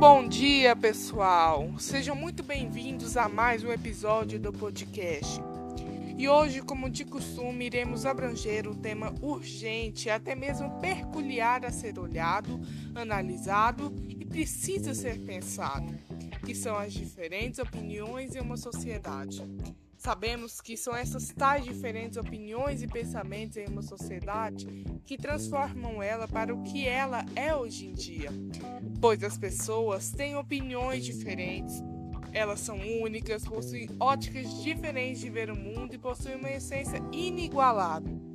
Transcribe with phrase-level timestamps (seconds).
[0.00, 1.78] Bom dia, pessoal!
[1.78, 5.38] Sejam muito bem-vindos a mais um episódio do podcast.
[6.16, 11.98] E hoje, como de costume, iremos abranger um tema urgente, até mesmo peculiar a ser
[11.98, 12.58] olhado,
[12.94, 15.94] analisado e precisa ser pensado,
[16.46, 19.46] que são as diferentes opiniões em uma sociedade.
[20.00, 24.66] Sabemos que são essas tais diferentes opiniões e pensamentos em uma sociedade
[25.04, 28.30] que transformam ela para o que ela é hoje em dia.
[28.98, 31.82] Pois as pessoas têm opiniões diferentes,
[32.32, 38.29] elas são únicas, possuem óticas diferentes de ver o mundo e possuem uma essência inigualável.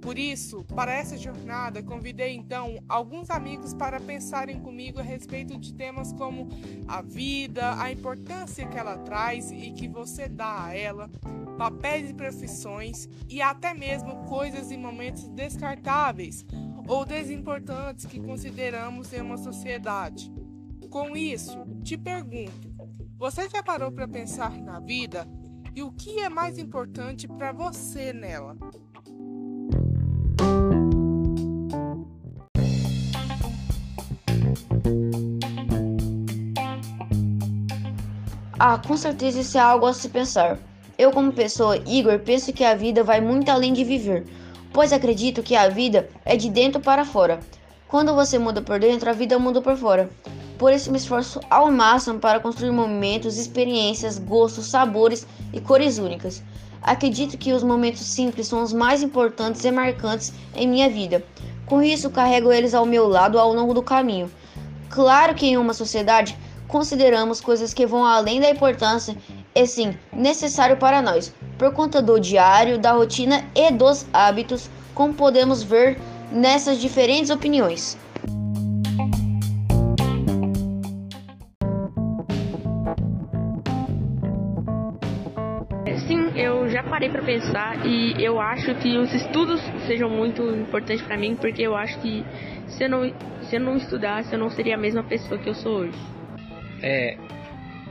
[0.00, 5.74] Por isso, para essa jornada, convidei então alguns amigos para pensarem comigo a respeito de
[5.74, 6.48] temas como
[6.88, 11.10] a vida, a importância que ela traz e que você dá a ela,
[11.58, 16.46] papéis e profissões e até mesmo coisas e momentos descartáveis
[16.88, 20.32] ou desimportantes que consideramos em uma sociedade.
[20.88, 22.74] Com isso, te pergunto:
[23.18, 25.28] você já parou para pensar na vida
[25.74, 28.56] e o que é mais importante para você nela?
[38.62, 40.58] Ah, com certeza isso é algo a se pensar.
[40.98, 44.26] Eu, como pessoa, Igor, penso que a vida vai muito além de viver,
[44.70, 47.40] pois acredito que a vida é de dentro para fora.
[47.88, 50.10] Quando você muda por dentro, a vida muda por fora.
[50.58, 56.42] Por isso me esforço ao máximo para construir momentos, experiências, gostos, sabores e cores únicas.
[56.82, 61.24] Acredito que os momentos simples são os mais importantes e marcantes em minha vida.
[61.64, 64.30] Com isso, carrego eles ao meu lado ao longo do caminho.
[64.90, 66.36] Claro que em uma sociedade
[66.70, 69.16] consideramos coisas que vão além da importância
[69.54, 75.12] e sim necessário para nós, por conta do diário, da rotina e dos hábitos, como
[75.12, 75.98] podemos ver
[76.30, 77.98] nessas diferentes opiniões.
[86.06, 91.02] Sim, eu já parei para pensar e eu acho que os estudos sejam muito importantes
[91.02, 92.24] para mim, porque eu acho que
[92.68, 95.54] se eu não se eu não estudasse, eu não seria a mesma pessoa que eu
[95.54, 96.19] sou hoje.
[96.82, 97.16] É,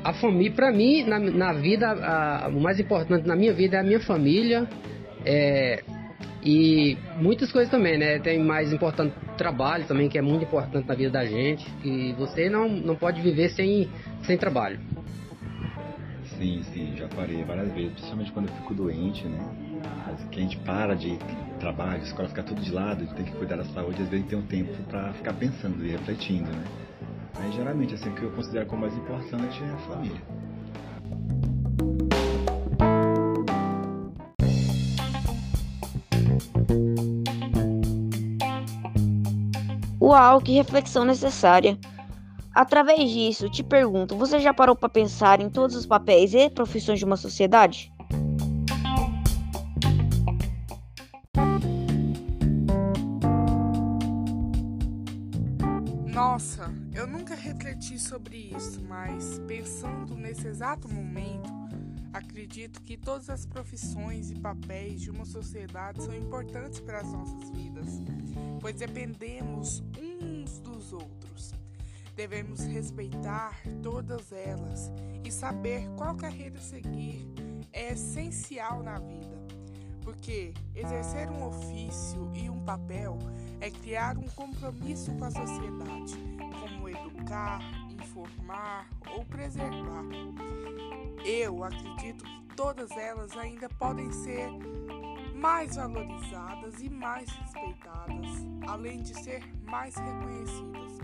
[0.04, 3.80] a família, para mim, na, na vida, a, o mais importante na minha vida é
[3.80, 4.68] a minha família.
[5.26, 5.84] É,
[6.44, 8.20] e muitas coisas também, né?
[8.20, 11.66] Tem mais importante trabalho também, que é muito importante na vida da gente.
[11.84, 13.90] E você não, não pode viver sem,
[14.24, 14.80] sem trabalho.
[16.38, 19.40] Sim, sim, já parei várias vezes, principalmente quando eu fico doente, né?
[20.32, 21.18] Que a gente para de
[21.60, 24.40] trabalho, a escola fica tudo de lado, tem que cuidar da saúde, às vezes tem
[24.40, 26.64] um tempo para ficar pensando e refletindo, né?
[27.40, 30.22] Mas geralmente, assim, o que eu considero como mais importante é a família.
[40.02, 41.78] Uau, que reflexão necessária!
[42.54, 47.00] Através disso, te pergunto: você já parou para pensar em todos os papéis e profissões
[47.00, 47.92] de uma sociedade?
[56.40, 61.50] Nossa, eu nunca refleti sobre isso, mas pensando nesse exato momento,
[62.14, 67.50] acredito que todas as profissões e papéis de uma sociedade são importantes para as nossas
[67.50, 67.90] vidas,
[68.62, 71.54] pois dependemos uns dos outros.
[72.16, 74.94] Devemos respeitar todas elas
[75.26, 77.28] e saber qual carreira seguir
[77.74, 79.49] é essencial na vida,
[80.04, 83.18] porque exercer um ofício e um papel
[83.60, 86.18] é criar um compromisso com a sociedade,
[86.60, 90.04] como educar, informar ou preservar.
[91.26, 94.50] Eu acredito que todas elas ainda podem ser
[95.36, 98.28] mais valorizadas e mais respeitadas,
[98.68, 101.00] além de ser mais reconhecidas.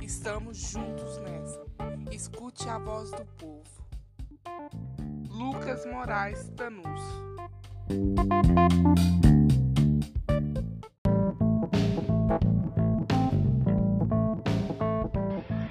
[0.00, 1.64] Estamos juntos nessa.
[2.10, 3.62] Escute a voz do povo.
[5.28, 7.31] Lucas Moraes Tanus.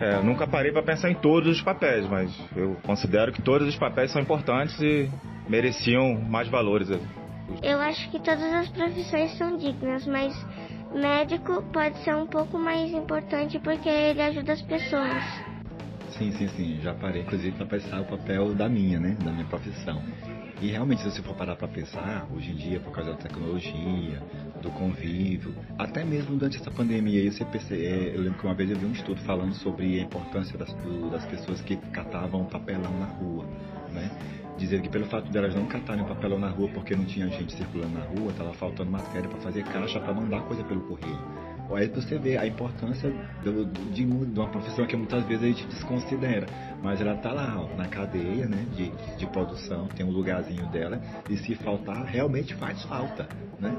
[0.02, 3.68] É, eu nunca parei para pensar em todos os papéis, mas eu considero que todos
[3.68, 5.08] os papéis são importantes e
[5.48, 6.90] mereciam mais valores.
[7.62, 10.34] Eu acho que todas as profissões são dignas, mas
[10.92, 15.24] médico pode ser um pouco mais importante porque ele ajuda as pessoas.
[16.18, 16.80] Sim, sim, sim.
[16.82, 19.16] Já parei, inclusive, para pensar o papel da minha, né?
[19.24, 20.02] Da minha profissão.
[20.62, 24.22] E realmente, se você for parar para pensar, hoje em dia, por causa da tecnologia,
[24.62, 28.70] do convívio, até mesmo durante essa pandemia, você percebe, é, eu lembro que uma vez
[28.70, 30.72] eu vi um estudo falando sobre a importância das,
[31.12, 33.46] das pessoas que catavam papelão na rua,
[33.92, 34.12] né?
[34.56, 37.98] Dizendo que pelo fato delas não catarem papelão na rua porque não tinha gente circulando
[37.98, 41.18] na rua, estava faltando matéria para fazer caixa para mandar coisa pelo correio.
[41.76, 43.12] Aí você vê a importância
[43.44, 46.46] do, de, de, uma profissão que muitas vezes a gente desconsidera.
[46.84, 51.02] Mas ela está lá, ó, na cadeia né, de, de produção, tem um lugarzinho dela,
[51.30, 53.28] e se faltar, realmente faz falta.
[53.60, 53.76] Né?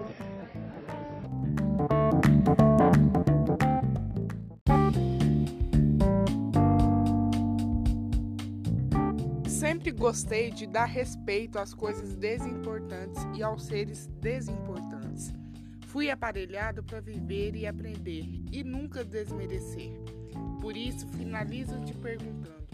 [9.46, 15.41] Sempre gostei de dar respeito às coisas desimportantes e aos seres desimportantes.
[15.92, 19.92] Fui aparelhado para viver e aprender e nunca desmerecer.
[20.58, 22.64] Por isso, finalizo te perguntando: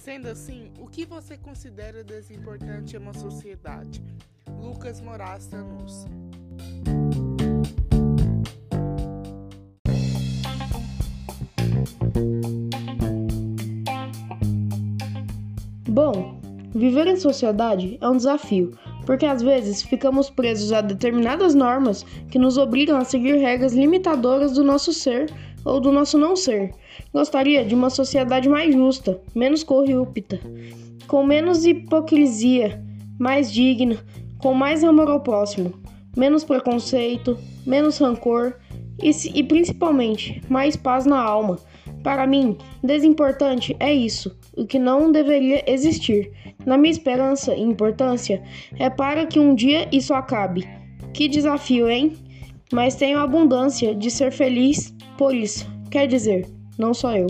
[0.00, 4.00] sendo assim, o que você considera desimportante em uma sociedade?
[4.60, 6.04] Lucas Moraes Tanus.
[15.88, 16.40] Bom,
[16.72, 18.78] viver em sociedade é um desafio,
[19.12, 24.52] porque às vezes ficamos presos a determinadas normas que nos obrigam a seguir regras limitadoras
[24.52, 25.30] do nosso ser
[25.66, 26.72] ou do nosso não ser.
[27.12, 30.40] Gostaria de uma sociedade mais justa, menos corrupta,
[31.06, 32.82] com menos hipocrisia,
[33.18, 33.98] mais digna,
[34.38, 35.74] com mais amor ao próximo,
[36.16, 37.36] menos preconceito,
[37.66, 38.54] menos rancor
[38.98, 41.58] e, e principalmente mais paz na alma.
[42.02, 46.30] Para mim, desimportante é isso, o que não deveria existir.
[46.64, 48.42] Na minha esperança e importância
[48.78, 50.68] é para que um dia isso acabe.
[51.12, 52.12] Que desafio, hein?
[52.72, 55.70] Mas tenho abundância de ser feliz por isso.
[55.90, 56.46] Quer dizer,
[56.78, 57.26] não só eu.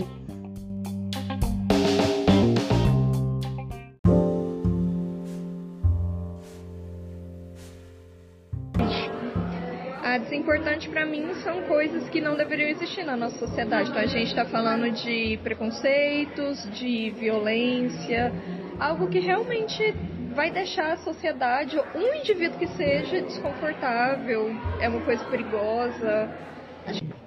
[10.13, 13.89] A desimportante para mim são coisas que não deveriam existir na nossa sociedade.
[13.89, 18.31] Então a gente está falando de preconceitos, de violência,
[18.79, 19.91] algo que realmente
[20.35, 26.29] vai deixar a sociedade, um indivíduo que seja desconfortável, é uma coisa perigosa.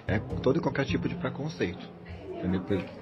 [0.07, 1.91] É todo e qualquer tipo de preconceito.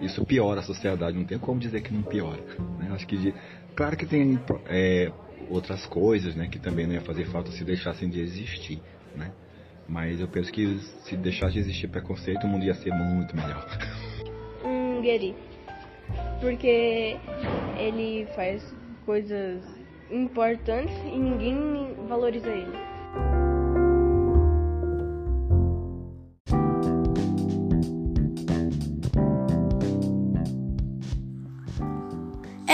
[0.00, 2.40] Isso piora a sociedade, não tem como dizer que não piora.
[2.78, 2.88] Né?
[2.94, 3.34] Acho que, de...
[3.76, 5.12] claro que tem é,
[5.50, 8.81] outras coisas né, que também não ia fazer falta se deixassem de existir.
[9.14, 9.31] Né?
[9.88, 13.66] Mas eu penso que se deixasse de existir preconceito, o mundo ia ser muito melhor.
[14.64, 15.34] Um gueri.
[16.40, 17.19] Porque
[17.76, 19.62] ele faz coisas
[20.10, 22.94] importantes e ninguém valoriza ele.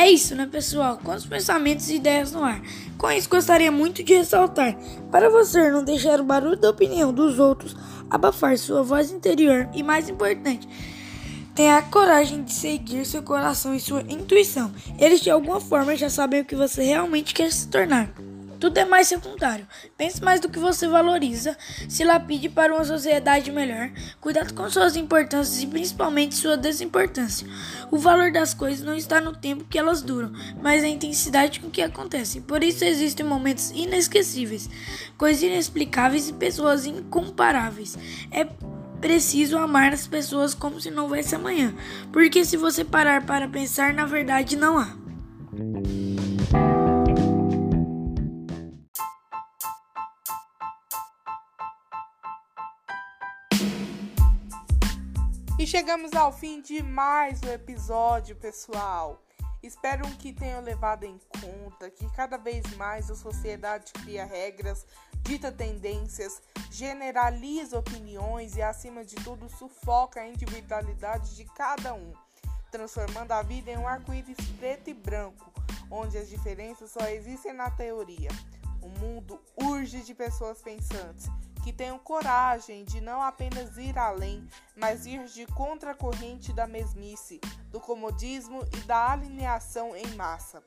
[0.01, 0.97] É isso, né, pessoal?
[0.97, 2.63] Com os pensamentos e ideias no ar.
[2.97, 4.75] Com isso, gostaria muito de ressaltar:
[5.11, 7.77] para você não deixar o barulho da opinião dos outros
[8.09, 10.67] abafar sua voz interior e, mais importante,
[11.55, 14.73] tenha a coragem de seguir seu coração e sua intuição.
[14.99, 18.09] Eles de alguma forma já sabem o que você realmente quer se tornar.
[18.61, 19.67] Tudo é mais secundário.
[19.97, 21.57] Pense mais do que você valoriza,
[21.89, 23.91] se lapide para uma sociedade melhor,
[24.21, 27.49] cuidado com suas importâncias e principalmente sua desimportância.
[27.91, 30.31] O valor das coisas não está no tempo que elas duram,
[30.61, 32.43] mas na intensidade com que acontecem.
[32.43, 34.69] Por isso existem momentos inesquecíveis,
[35.17, 37.97] coisas inexplicáveis e pessoas incomparáveis.
[38.31, 38.47] É
[39.01, 41.75] preciso amar as pessoas como se não houvesse amanhã,
[42.13, 44.95] porque se você parar para pensar, na verdade não há.
[55.61, 59.23] E chegamos ao fim de mais um episódio, pessoal.
[59.63, 64.87] Espero que tenham levado em conta que cada vez mais a sociedade cria regras,
[65.17, 66.41] dita tendências,
[66.71, 72.15] generaliza opiniões e, acima de tudo, sufoca a individualidade de cada um,
[72.71, 75.53] transformando a vida em um arco-íris preto e branco,
[75.91, 78.31] onde as diferenças só existem na teoria.
[78.81, 81.29] O mundo urge de pessoas pensantes
[81.63, 87.41] que tenham coragem de não apenas ir além, mas ir de contracorrente da mesmice,
[87.71, 90.63] do comodismo e da alineação em massa.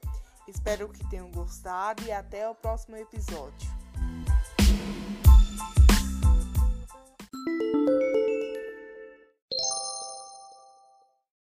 [0.48, 3.83] Espero que tenham gostado e até o próximo episódio.